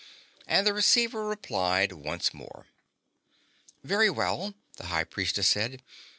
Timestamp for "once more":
1.91-2.65